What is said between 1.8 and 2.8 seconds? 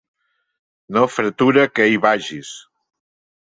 hi vagis.